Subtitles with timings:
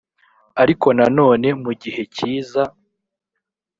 [0.61, 2.63] ariko na none mu gihe cyiza